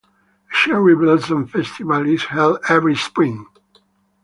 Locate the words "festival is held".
1.45-2.57